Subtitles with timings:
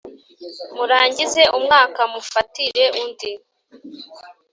[0.75, 3.31] Murangize umwaka, mufatire undi,